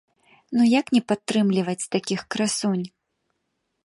Ну 0.59 0.63
як 0.79 0.85
не 0.95 1.01
падтрымліваць 1.11 1.89
такіх 1.97 2.19
красунь?! 2.37 2.85